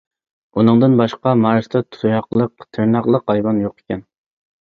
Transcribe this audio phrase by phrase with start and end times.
[0.59, 4.03] ئۇنىڭدىن باشقا مارستا تۇياقلىق، تىرناقلىق ھايۋان يوق ئىكەن.